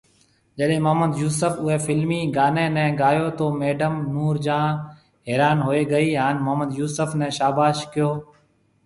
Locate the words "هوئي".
5.67-5.83